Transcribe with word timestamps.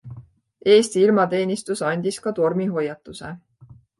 Eesti 0.75 1.03
ilmateenistus 1.07 1.83
andis 1.91 2.19
ka 2.25 2.35
tormihoiatuse. 2.41 3.33